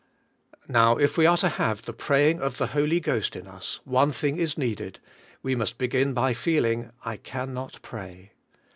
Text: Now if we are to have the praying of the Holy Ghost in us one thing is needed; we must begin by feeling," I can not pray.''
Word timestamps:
Now 0.67 0.97
if 0.97 1.15
we 1.15 1.27
are 1.27 1.37
to 1.37 1.47
have 1.47 1.83
the 1.83 1.93
praying 1.93 2.41
of 2.41 2.57
the 2.57 2.65
Holy 2.73 2.99
Ghost 2.99 3.35
in 3.35 3.45
us 3.45 3.81
one 3.83 4.11
thing 4.11 4.39
is 4.39 4.57
needed; 4.57 4.99
we 5.43 5.53
must 5.53 5.77
begin 5.77 6.15
by 6.15 6.33
feeling," 6.33 6.89
I 7.05 7.17
can 7.17 7.53
not 7.53 7.79
pray.'' 7.83 8.31